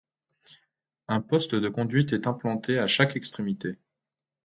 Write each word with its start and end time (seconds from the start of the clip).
Un 1.09 1.21
poste 1.21 1.53
de 1.53 1.69
conduite 1.69 2.11
est 2.13 2.25
implanté 2.25 2.79
à 2.79 2.87
chaque 2.87 3.15
extrémité. 3.15 3.77